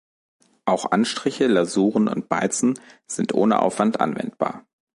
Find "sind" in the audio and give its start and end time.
3.05-3.35